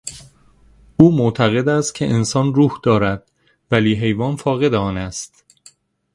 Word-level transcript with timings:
او 0.97 1.15
معتقد 1.15 1.69
است 1.69 1.95
که 1.95 2.09
انسان 2.09 2.55
روح 2.55 2.79
دارد 2.83 3.31
ولی 3.71 3.95
حیوان 3.95 4.35
فاقد 4.35 4.73
آن 4.73 4.97
است. 4.97 5.45